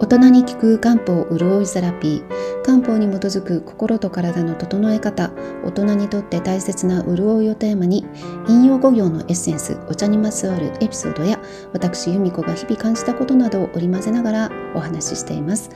[0.00, 2.62] 大人に効く漢方潤いセラピー。
[2.64, 5.30] 漢方に基づく心と体の整え方。
[5.62, 8.06] 大人にとって大切な潤いをテーマに
[8.48, 11.38] 引用語行のエッセンスお茶にまつわるエピソードや
[11.74, 15.70] 私由美子が日々感じたことなどを織り交ぜながらお話ししています。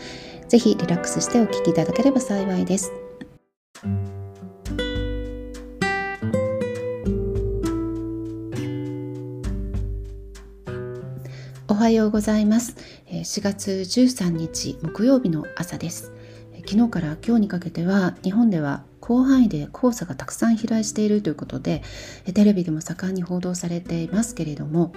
[0.48, 2.92] ぜひリラックスしてお聞きいただければ幸いです。
[11.66, 12.76] おはようございます。
[13.20, 16.12] 4月13日木曜日の朝です。
[16.66, 21.82] 昨日から今日にかけては日本では広範囲で黄砂がたくさん飛来しているということで
[22.32, 24.92] テレビでも盛んに報道されていますけれども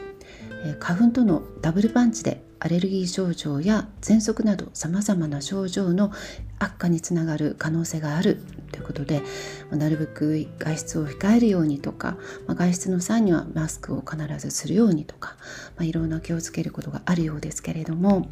[0.80, 6.12] 花粉とのダブルパンチでアレルギー症状や喘息などさまざまな症状の
[6.60, 8.42] 悪化につながる可能性がある
[8.72, 9.22] ということで
[9.72, 12.18] なるべく外出を控えるようにとか
[12.48, 15.36] 外出の際にはマスクを必ずするようにとか、
[15.76, 18.28] まあ、いろんな気をつけることがあるようですけれども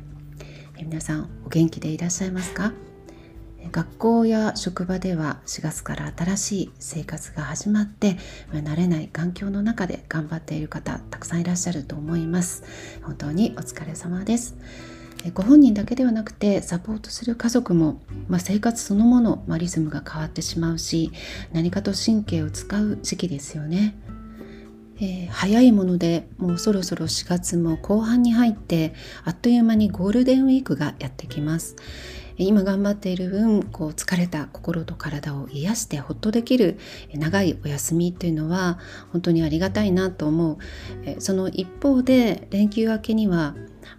[0.78, 2.74] 皆さんお元気でいらっしゃいますか？
[3.72, 8.18] 学校や職場では4月から新しい生活が始まって
[8.52, 12.64] 慣れない環境の中で頑張っている方たくさんいらっしゃると思います。
[13.04, 14.58] 本当にお疲れ様です。
[15.34, 21.12] ご本人だけではなくてサポートする家族も、まあ、生活そのもの、まあ、リズムが変わってしまうし
[21.52, 23.98] 何かと神経を使う時期ですよね。
[24.98, 28.94] えー、早いものでもうそろそろ4月も後半に入って
[29.26, 31.76] あっという間にゴールデンウィークがやってきます、
[32.38, 36.78] 今頑張っている分こう疲れた心と体を癒してほっとできる
[37.14, 38.80] 長いお休みというのは
[39.12, 40.58] 本当にありがたいなと思う。
[41.20, 43.56] その一方で連休明けには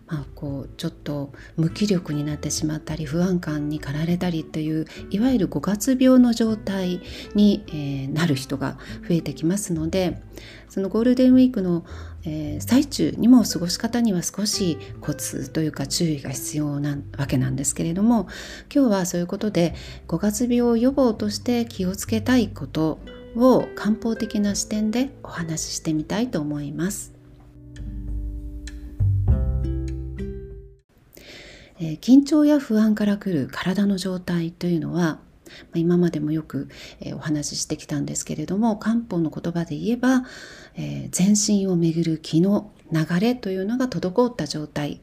[0.09, 7.01] まあ、こうちょっと無気力になってしまったり不安感に駆られたりといういわゆる五月病の状態
[7.35, 10.23] に、え、なる人が増えてきますので
[10.69, 11.85] そのゴールデンウィークの、
[12.29, 18.27] えー、最中にも過ごし方には少しコツというか注意が必要なわけなんですけれども
[18.75, 19.75] 今日はそういうことで
[20.09, 22.99] 五月病予防として気をつけたいこと
[23.37, 27.13] を漢方的な視点でお話ししてみたいと思います。
[31.79, 35.19] えー、緊張や不安からくる体の状態というのは
[35.75, 36.69] 今までもよく、
[37.01, 40.25] え、お話ししてきたんですけれども漢方の言葉で言えば、
[40.77, 45.01] え、全身をめぐる気の流れというのが滞った状態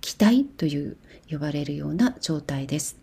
[0.00, 0.96] 気体という
[1.30, 2.98] 呼ばれるような状態です。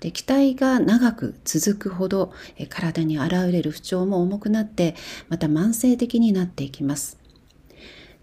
[0.00, 2.32] で気体が長く続くほど
[2.70, 4.94] 体に現れる不調も重くなって
[5.28, 7.18] また慢性的になっていきます。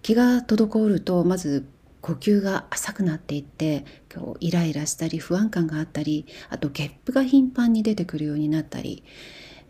[0.01, 1.68] 気が滞るとまず
[2.02, 9.03] 呼吸が浅くなっていってこうイライラしたり不安感があったりあとゲップが頻繁に出てくるようになったり、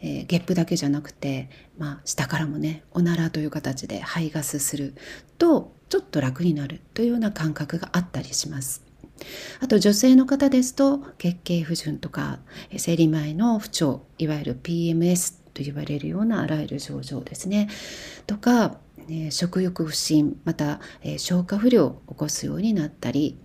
[0.02, 4.94] えー、ゲップだけじゃなくて、まあ、下からもねおならという形で排ガスする
[5.38, 8.84] とちょっと楽になるというような感覚があったりします。
[9.62, 12.40] あと女性の方ですと月経不順とか
[12.78, 17.68] 生理前の不調いわゆる PMS と言われるようなあらゆる症状ですね
[18.28, 23.38] とかね、食欲不振また、え、消化不良を起こすようになったり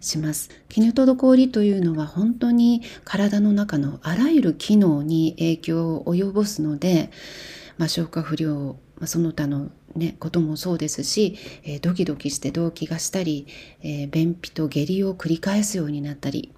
[0.00, 0.50] します。
[0.68, 7.10] 気の滞りというのは本当に体の中のあらゆる機能に影響を及ぼすので、
[7.78, 13.46] まあ、消化不良、まあ、その他の、ね、こともそうですし、えー、ドキドキして動悸がしたり、
[13.82, 16.52] えー、便秘と下痢を繰り返すようになったり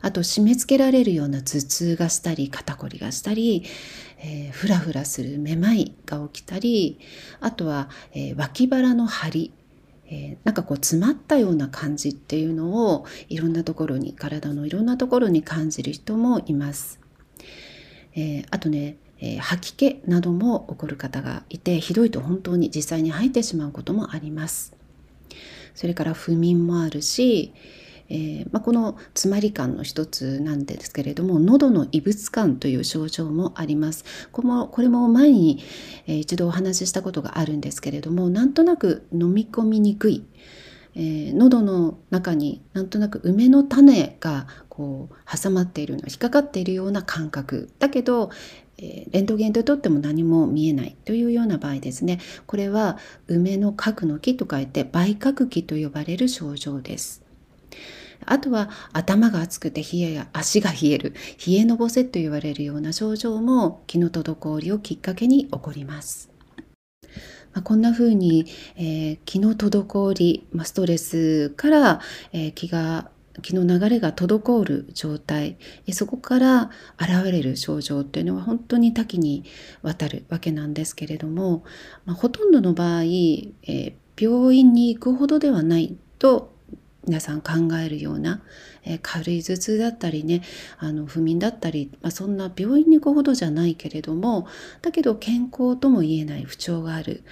[0.00, 3.64] あと締め付けられるような頭痛がしたり肩こりがしたり、
[4.20, 6.98] えー、ふらふらするめまいが起きたり
[7.40, 9.52] あとは、えー、脇腹の張り
[10.10, 16.98] えー、なんかこう詰まったような感じっていうのをいろんなところに体のいろんなところに感じる人もいます。
[18.14, 24.74] えー、あとね、えー、吐き気なども起こる方がいてひどいと本当に実際に吐いてしまうこともあります。
[25.74, 27.52] それから不眠もあるし、
[28.10, 34.04] えー、まあ、この詰まり感の一つなんですけれども喉の異物感という症状もあります。
[34.32, 35.62] これもこれも前に、
[36.06, 40.24] えー、一度お話ししたことがあるんですけれどもなんとなく飲み込みにくい、
[40.94, 47.70] えー、喉の中になんとなく梅の種がこう挟まっているの引っかかっているような感覚。
[47.78, 48.30] だけど
[48.78, 50.96] レントゲンでとっても何も見えない。
[51.04, 52.20] というような場合ですね。
[52.46, 52.96] これは
[53.26, 57.27] 梅の核の木と書いて梅核気と呼ばれる症状です。
[58.24, 61.14] あとは頭が熱くて冷えや足が冷える
[61.46, 66.30] 冷えのぼせと言われるような症状も気の滞りをきっかけに起こります。
[67.54, 72.00] まあ、こんな風に、えー、気の滞り、まあ、ストレスから、
[72.32, 73.10] えー、気が
[73.42, 75.58] 気の流れが滞る状態
[75.92, 76.70] そこから
[77.00, 79.44] 現れる症状っていうのは本当に多岐に
[79.82, 81.64] わたるわけなんですけれども、
[82.04, 86.57] まあ、ほとんどの場合、えー、病院に行くほどではないと
[87.08, 88.42] 皆さん考えるような、
[88.84, 90.42] えー、軽い頭痛だったりね
[90.78, 94.46] あの不眠だったり、まあ、そんな病院に行くほどじゃないけれども
[94.82, 97.24] だけど健康とも言えない不調がある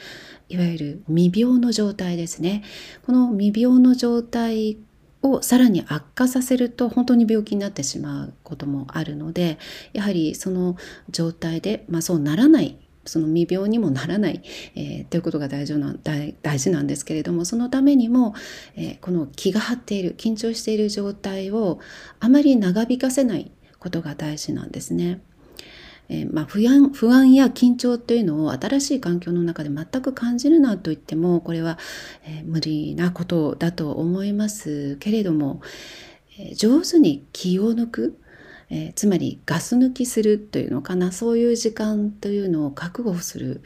[0.49, 2.63] いわゆる未病の状態ですね。
[3.05, 4.79] この未病の状態
[5.23, 9.59] をさらに悪化させると本当に病気になってしまうこともあるので
[9.93, 10.77] やはりその
[11.11, 14.43] 状態で、まあ、そうならないその未病にもならない、
[14.75, 18.35] えー、ということが大事な大大事なんですけれどもそのためにも、
[18.77, 21.81] えー、この気が張っている緊張している状態を
[22.21, 25.21] あまり長引かせないことが大事なんですね。
[26.09, 31.79] えー、まあ、不安不安や緊張というのを新しい環境の中で全く感じるなと言ってもこれは、
[32.25, 35.61] えー、無理なことだと思いますけれども、
[36.39, 38.21] えー、上手に気を抜く、
[38.71, 43.63] えつまりガス抜きするというのかなそういう時間というのを確保する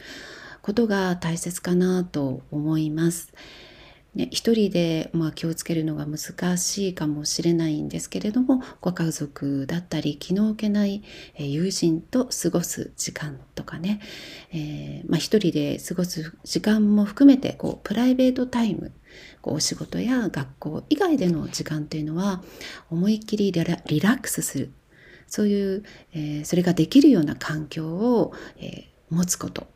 [0.62, 3.32] ことが大切かなと思います。
[4.14, 11.04] ね、一人で、まあ、気をつけるのが難しいかもしれないんですけれどもご家族だったり気の置けない
[11.36, 14.00] 友人と過ごす時間とかね、
[14.52, 18.90] えー、まあ、一人で過ごす時間も含めてこうプライベートタイム
[19.42, 22.42] こうお仕事や学校以外での時間というのは
[22.90, 24.72] 思いっきりリラックスする
[25.30, 29.66] そういう、えー、それができるような環境を、えー、持つこと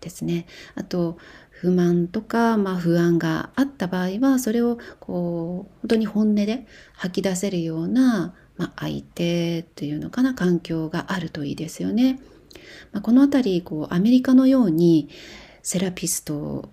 [0.00, 0.46] ですね。
[0.74, 1.18] あと
[1.50, 12.18] 不満とか、まあ、不安があった場合はそれをこう本当に本音で吐き出せるような、まあ、相手というのかな環境があるといいですよね。
[12.92, 15.08] まあ、この辺りこうアメリカのように
[15.62, 16.68] セラピスト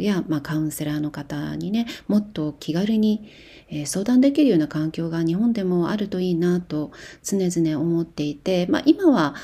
[0.00, 3.28] や、まあ、カウンセラーの方にねもっと気軽に、
[3.68, 9.34] え、相談できるような環境が日本でもあるといいなと常々思っていて、まあ、今は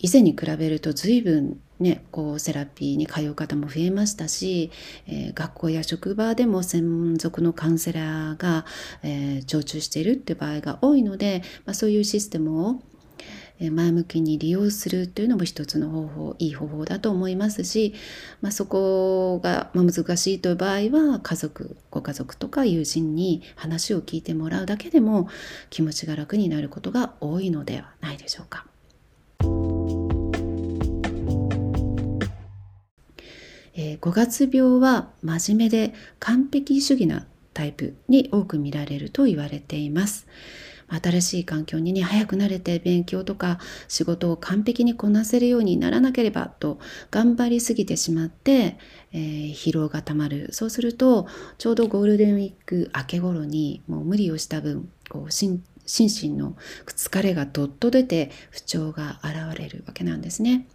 [0.00, 4.70] 以前に比べると随分ね、こうセラピーに通う方も増えましたし、
[5.06, 8.66] えー、学校や職場でも専属のカウンセラーが、
[9.02, 12.82] えー、常駐しているっていう場合が多いので、まあ、そういうシステムを
[13.68, 17.94] 前向きに利用するというのも一つの方法いい方法だと思いますし、
[18.40, 25.28] まあ、そこが難しいという場合は家族ご家族とか友人に話を聞いてもらうだけでも
[25.68, 28.66] 気持ちが楽になることが多いのではないでしょうか。
[33.74, 40.26] えー、5月病は真面目で完璧主義なタイプに多く見られると言われています。
[40.90, 43.58] 新しい環境にね、早く慣れて勉強とか
[43.88, 46.78] 仕事を完璧にこなせるようにならなければと
[47.10, 48.78] 頑張りすぎてしまって、
[49.12, 50.48] えー、疲労がたまる。
[50.52, 51.26] そうすると、
[51.58, 56.56] ちょうどゴールデンウィーク明け頃にもう無理をした分、こう心身の
[56.86, 60.66] 疲れがどっと出て不調が現れるわけなんですね。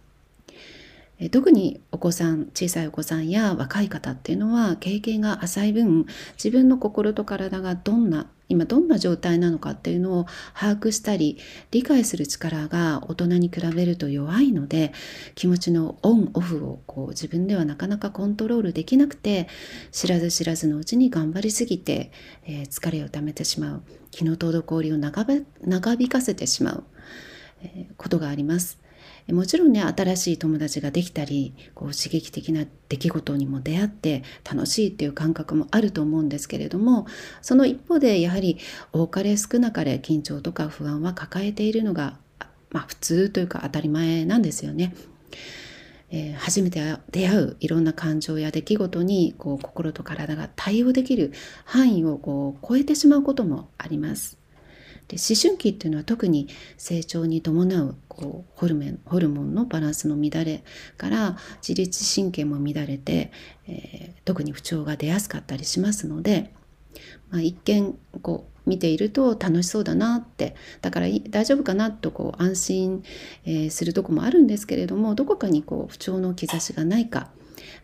[1.30, 11.38] 特にお子さん小さいお子さんや若い方っていうのは経験が浅い分自分の心と体がどんな今どんな状態なのかっていうのを把握したり
[11.70, 14.92] 理解する力が大人に比べると弱いので
[15.34, 19.48] 気持ちのオンオフをこう自分ではなかなかコントロールできなくて
[19.92, 22.12] 知らず知らずのうちに頑張りすぎて、
[22.44, 26.84] えー、疲れをためてしまう気の滞りを長引かせてしまう、
[27.62, 28.85] えー、ことがあります。
[29.32, 37.06] もちろんね新しい友達ができたりこう刺激的な出来事にも出会って楽しいっていう感覚もあると思うんですけれども
[37.42, 38.58] その一方でやはり
[38.92, 42.18] 多かれ少なかれ緊張とか不安は抱えているのが、
[42.70, 44.94] まあ、普通というか当たり前なんですよね。
[46.08, 46.80] えー、初めて
[47.10, 51.32] 出会ういろんな感情や出来事にこう心と体が対応できる
[51.64, 54.38] 範囲をこう超えてしまうこともあります。
[55.08, 60.64] で思春期っていうのは特に成長に伴うこうホルメンホルモンのバランスの乱れ
[60.96, 61.36] から
[61.66, 63.30] 自律神経も乱れて、
[63.68, 66.52] えー、特に不調が出やすかったりしますので、
[67.30, 73.04] まあ、一見こう見ていると楽しそうだなってだから大丈夫かなとこう安心、
[73.44, 77.30] えー、するとこもあるんですけれどもどこかにこう不調の兆しがないか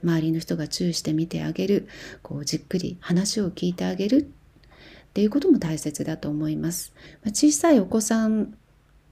[0.03, 1.89] 周りの人が注意して見てあげる
[2.23, 4.33] こうじっくり話を聞いてあげる
[5.13, 6.95] っていうことも大切だと思います。
[7.23, 8.55] ま小さいお子さん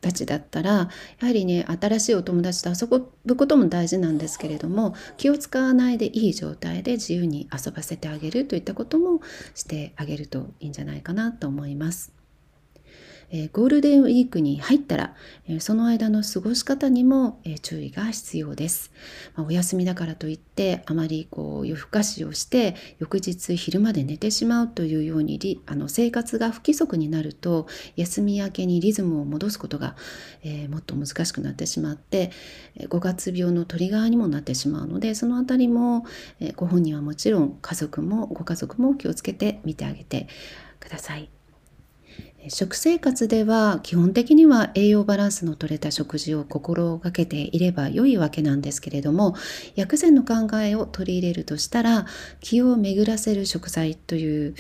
[0.01, 0.89] たちだったらや
[1.21, 2.87] はりね新しいお友達と遊
[3.27, 9.21] ぶことも大事なんですけれども気を使わないでいい状態で自由に遊ばせてあげるといったことも
[9.55, 12.20] してあげるといいんじゃないかなと思います。
[13.33, 15.15] えゴールデンウィークに入ったら、
[15.47, 18.91] えその間の過ごし方にも、え注意が必要です、
[19.35, 29.97] まあ、お休みだからといってあまりこう夜更かしをして翌日昼まで寝てしまうというようにあの生活が不規則になると休み明けにリズムを戻すことが、
[30.43, 32.33] えもっと難しくなってしまって
[32.79, 36.05] 5月病のトリガーにもなってしまうのでそのあたりも、
[36.41, 40.27] えご本人はもちろん家族もご家族も気をつけて見てあげて
[40.81, 41.40] ください。
[42.49, 49.35] 食生活では基本的には栄養バランスの取れた食事を心がけていれば良いわけなんですけれども
[49.75, 52.07] 薬膳の考えを取り入れるとしたら
[52.41, 54.55] 気を巡らせる食材という、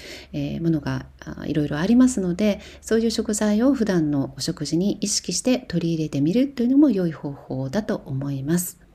[0.60, 1.06] ものが
[1.46, 8.89] いろいろありますのでそういう食材を普段のお食事に意識して取り入れてみるというのも良い方法だと思います。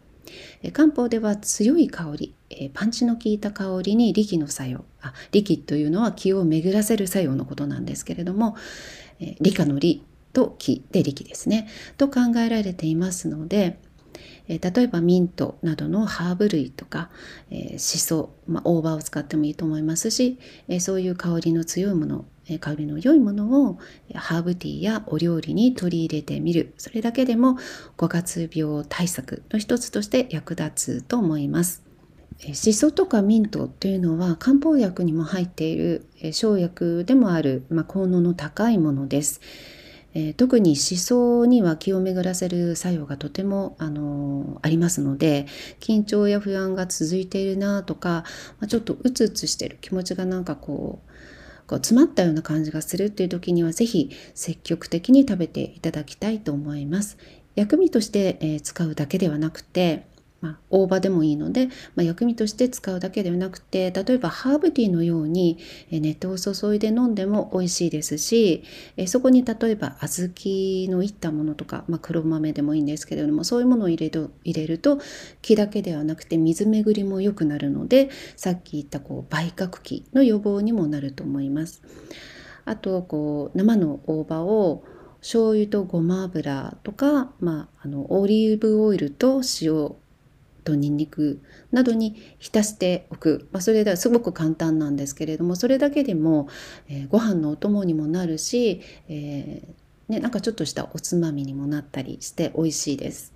[0.74, 2.36] 漢方では強い香り
[2.74, 8.55] パンチの効いた香りに力の作用あ力というのは気を巡らせる作用のことなんですけれども
[9.39, 10.03] 理科の理
[10.34, 11.70] と気で力ですね。
[11.98, 13.79] と考えられていますので
[14.48, 17.10] え例えばミントなどのハーブ類とか、
[17.50, 20.38] えしそ、まあ、大葉を使ってもいいと思いますし、
[20.68, 23.80] えそういう香りの強いものえ香りの良いものを
[24.14, 27.58] ハーブティーやお料理に取り入れてみるそれだけでも
[27.98, 31.84] 五月病対策の一つとして役立つと思います
[32.54, 39.42] しそとかミントというのは漢方薬にも入っている生薬でもある、まあ、効能の高いものです。
[40.15, 45.45] えー、特に思想には気を巡らせる作用がとても、あの、ありますので
[45.79, 48.24] 緊張や不安が続いているなとか、
[48.60, 51.12] まあ、ちょっとうつうつしてる気持ちがなんかこう
[51.67, 57.17] こう詰まったような感じがするっていう時には是非積極的に食べていただきたいと思います。
[57.55, 60.07] 薬味として、えー、使うだけではなくて
[60.42, 65.58] まあ、大葉でもいいので、まあ、薬味として使うだけではなくて例えばハーブティーのように
[65.89, 68.63] 熱湯を注いで飲んでも美味しいですし
[69.08, 75.00] そこに例えば小豆のいったものとか、まあ、黒豆でもいいんですけれどもそういうものを入れる入れると
[75.42, 81.82] 気だけではなくて水巡りも良くなるのでさっき言ったこう売覚期の予防にもなると思います。
[82.65, 84.84] あとこう生の大葉を
[85.20, 89.96] 醤油とごま油とか、まあ、あのオリーブオイルと塩
[90.65, 91.41] とニンニク
[91.72, 96.50] などに浸しておく、まあ、それですごく簡単なんですけれどもそれだけでも、
[96.89, 103.34] えー、ご飯のお供にもなるし、えー、ね、なんかちょっとしたおつまみにもなったりして美味しいです。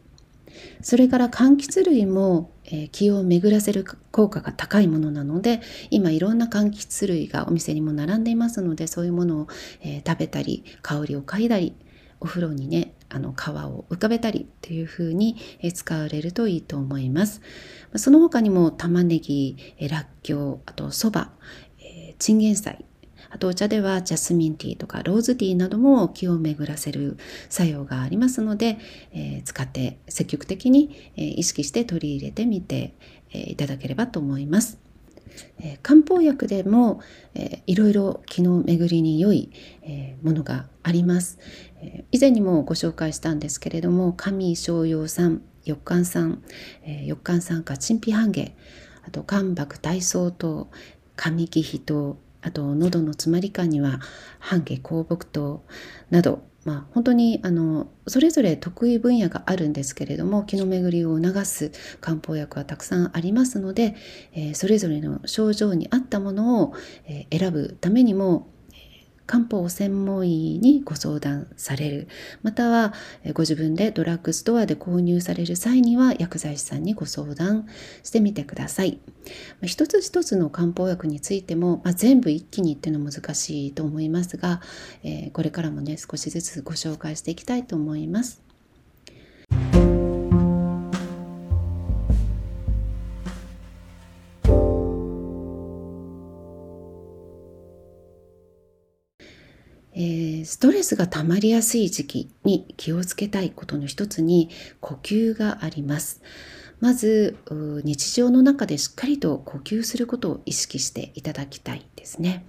[0.81, 9.47] それから柑橘類も、えー、気を巡らせる効果が高いものなので今いろんな柑橘類がお店にも並んでいますのでそういうものを、
[9.81, 11.75] えー、食べたり香りを嗅いだり
[12.19, 15.35] お風呂にねあの皮を浮かべたりっていう風に
[15.73, 17.41] 使われるといいと思います。
[17.95, 19.57] その他にも玉ねぎ、
[19.89, 21.31] らっきょう、あとそば、
[22.19, 22.85] チンゲン菜、
[23.31, 27.17] あとお茶ではジャスミンティーとかローズティーなども気を巡らせる
[27.49, 28.79] 作用がありますので、
[29.11, 32.95] えー、使って積極的に、えー、意識して取り入れてみて、
[33.31, 34.79] えー、いただければと思います。
[35.59, 37.01] えー、漢方薬でも、
[37.35, 39.51] えー、いろいろ気の巡りに良い、
[39.83, 41.37] えー、ものがあります、
[42.11, 46.43] 以前にもご紹介したんですけれども上逍陽酸翼寒酸、
[46.83, 48.51] えー、翼寒酸化陳皮半夏
[49.05, 50.69] あと関白体操糖
[51.15, 53.99] 上木比糖あと喉の詰まり感には
[54.39, 55.63] 半夏香木糖
[56.09, 61.71] などまあ、本当にあのそれぞれ得意分野があるんですけれども気の巡りを促す
[62.01, 63.95] 漢方薬はたくさんありますので、
[64.33, 66.73] えー、それぞれの症状に合ったものを、
[67.07, 68.49] えー、選ぶためにも
[69.29, 72.07] 漢方専門医にご相談される。
[72.41, 72.95] または
[73.33, 77.67] ご自分でドラッグストアで購入される際には薬剤師さんにご相談
[78.01, 78.99] してみてください。
[79.61, 84.61] 一つ一つの漢方薬についても、まあ、全部一気にっていうのは難しいと思いますが、
[85.03, 88.48] えー、これからもね少しずつご紹介していきたいと思います。
[99.99, 106.21] えー、ストレスが溜まりやすい時期に気をつけたいことの一つに呼吸があります。
[106.79, 107.35] まず
[107.83, 112.45] 日常の中でしっかりと呼吸することを意識していただきたいですね。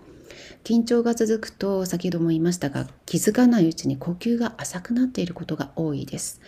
[0.62, 6.40] 緊張が続くと先ほども言いましたが気づかないうちに呼吸が浅くなっていることが多いです。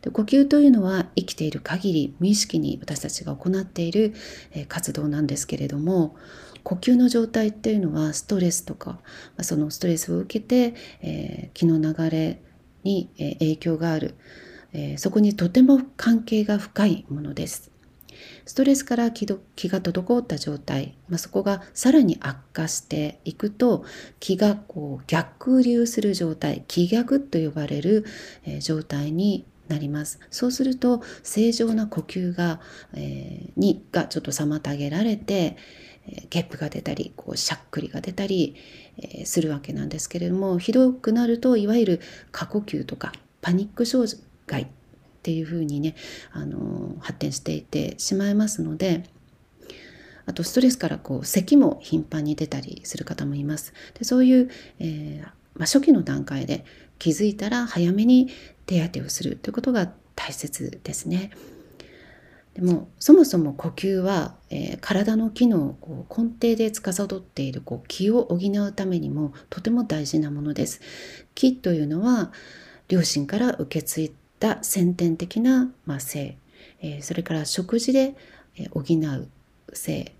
[0.00, 4.14] で呼吸というのは生きている限り無意識に私たちが行っている
[4.68, 6.16] 活動なんですけれども
[6.66, 8.98] 呼吸の状態っていうのはストレスとか
[9.40, 12.42] そのストレスを受けて、えー、気の流れ
[12.82, 13.08] に
[13.38, 14.16] 影響がある、
[14.72, 17.70] えー、そこにとても関係が深いものです。
[18.46, 23.84] ストレスから気が滞った状態、まあ、そこがさらに悪化していくと
[24.18, 28.04] 気がこう逆流する状態気逆と呼ばれる、
[28.44, 32.60] えー、状態になりますそうすると正常な呼吸が、
[32.94, 35.56] えー、にがちょっと妨げられて、
[36.30, 38.56] ゲップが出たりこうしゃっくりが出たり、
[38.98, 42.00] え、するわけなんですけれどもひどくなるといわゆる
[42.32, 44.10] 過呼吸とかパニック障
[44.46, 44.66] 害っ
[45.22, 45.94] ていうふうにね
[46.32, 49.04] あの発展していってしまいますので
[50.26, 53.72] あとストレスからこう咳も頻繁に出たりする方もいます。
[53.98, 56.64] でそういう、えー、まあ、初期の段階で
[56.98, 58.28] 気づいたら早めに
[58.66, 61.30] 手当てをするということが大切ですね。
[62.56, 70.80] でもそもそも呼吸は、えー、体の機能をこう根底で司っているこう気を補うためにもとても大事なものです。
[71.34, 72.32] 気というのは
[72.88, 76.38] 両親から受け継いだ先天的な、まあ、性、
[76.80, 78.16] えー、それから食事で
[78.70, 79.28] 補う
[79.74, 80.14] 性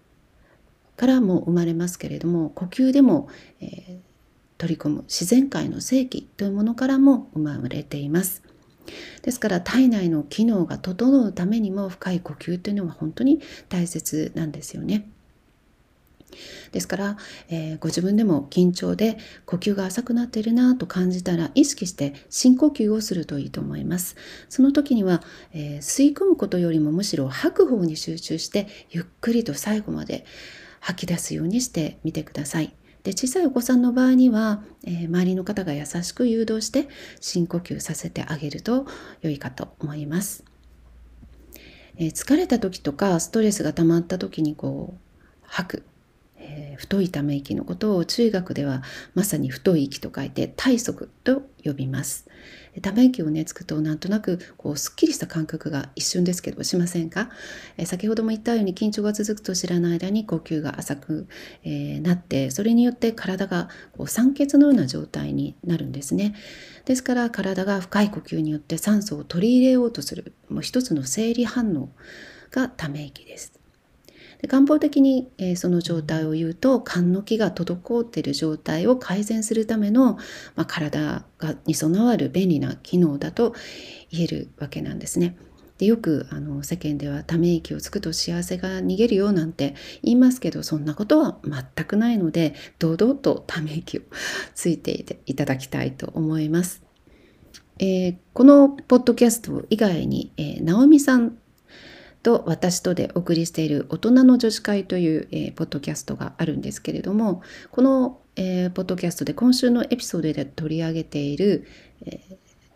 [0.99, 3.31] からも生まれますけれども呼吸でも、
[3.63, 3.97] えー、
[4.59, 8.43] 取り込む自然界の性器というものからも生まれています。
[9.23, 15.09] ですから体内の機能が整うためにも深い呼吸というのは本当に大切なんですよね。
[16.73, 17.17] ですから、
[17.49, 19.17] えー、ご自分でも緊張で
[19.47, 24.17] 呼吸が浅くなっているなと感じたら意識して深呼吸をするといいと思います。
[24.49, 30.25] その時には、えー、吸い込むことよりもむしろ吐く方に集中してゆっくりと最後まで
[30.81, 32.75] 吐き出すようにしてみてください。
[33.07, 36.89] で小さいお子さんの場合には、えー、周りの方が優しく誘導して
[37.21, 38.85] 深呼吸させてあげると
[39.23, 40.45] 良いかと思います。
[41.99, 44.99] えー、疲れた時とかストレスが溜まった時にこう
[45.43, 45.83] 吐く
[46.39, 48.83] えー、太いため息のことを中学では
[49.15, 52.29] まさに太い息と書いて体側と呼びます。
[52.81, 57.31] ため息をねつくとなんとなくこうすっきりした感覚が一瞬ですけどしませんか、
[57.77, 61.29] えー、先ほども言ったように緊張が続くと知らない間に呼吸が浅く、
[61.65, 66.35] えー、なってそれによって体がこう酸欠のような状態になるんですね。
[66.85, 71.91] ですから体が深い呼吸によって酸素を取り入れようとするもう一つの生理反応
[72.51, 73.66] がため息です。
[74.41, 80.15] で漢方的に、えー、その状態を言うと肝の気が滞っている状態を改善するための、
[80.55, 83.55] まあ、体がに備わる便利な機能だと
[84.11, 85.37] 言えるわけなんですね。
[85.79, 94.03] でよくあの世間ではため息をつくと幸せが逃げるよなんて言いますけどそんなことは全くないので堂々とため息を
[94.55, 96.83] ついていただきたいと思います。
[97.79, 101.37] えー、このポッドキャスト以外に、えー、直美さん
[102.27, 111.69] と私とでお送りしている大人の女子会という、えー、ポッドキャストがあるんですけれどもこの、えー、ポッドキャストで今週のエピソードで取り上げている、
[112.05, 112.21] え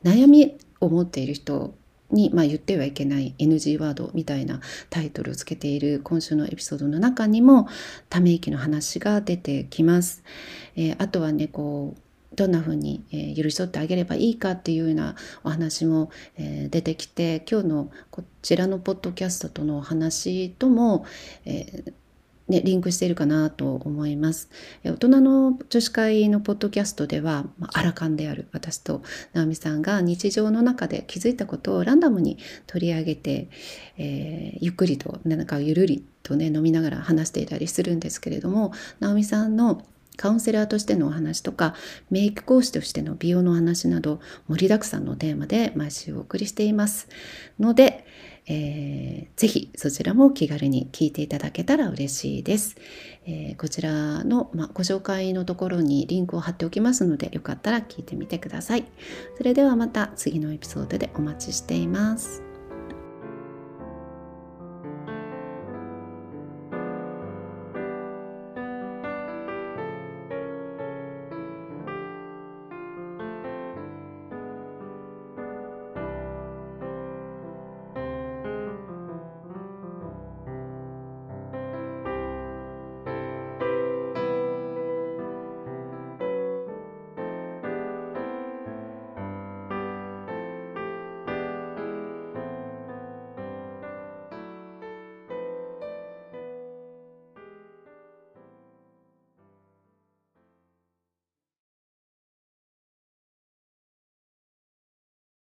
[0.04, 1.74] ー、悩みを持っている人
[2.12, 7.66] に、まあ、言ってはいけない NG ワードみたいなタイトルをつけている今週のエピソードの中にも
[8.08, 10.22] ため息の話が出てきます。
[10.76, 12.00] えー、あとはねこう
[12.40, 21.05] どんな風に、えー、寄り添ってあげればいいかっていうようなお話も、えー、出てきて今日のこちらのポッドキャストとのお話とも、
[21.44, 21.92] えー
[22.48, 24.48] ね、リンクしているかなと思います。
[24.83, 29.03] 大人の女子会のポッドキャストでは、まあ、アラカンである私と
[29.35, 33.50] 直美さんが日常の中で気づいたことをランダムに取り上げて、
[33.98, 39.85] えー、ゆっくりとなんかゆるりとね飲みながら話していたりするんですけれども直美さんの
[40.20, 41.74] カウンセラーとしてのお話とか
[42.11, 47.09] メイク講師としての美容の話など盛りだくさんのテーマで毎週お送りしています
[47.59, 48.04] ので、
[48.46, 52.76] えー、ぜひそちらも気軽に聞いていただけたら嬉しいです。
[53.24, 58.85] えー、こちらの、ま、ご紹介のところにリンクを貼っておきますのでよかったら聞いてみてください。
[59.38, 62.49] それではまた次のエピソードでお待ちしています。